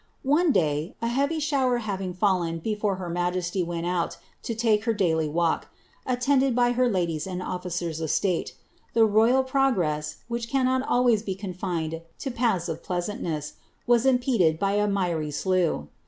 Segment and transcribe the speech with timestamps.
[0.25, 5.29] One day, a heavy having fallen before her majesty went out to take her dailv
[5.31, 5.61] wall
[6.07, 8.53] ed by her ladies and officers of swte,
[8.95, 15.83] the royal progress, whici always be confined to paths of pleasantness, was impeded b] slough.